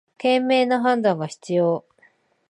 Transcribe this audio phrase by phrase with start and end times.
[0.17, 1.85] 賢明な判断が必要